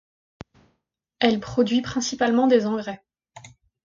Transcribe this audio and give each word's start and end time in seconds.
Elle 1.19 1.39
produit 1.39 1.83
principalement 1.83 2.47
des 2.47 2.65
engrais. 2.65 3.05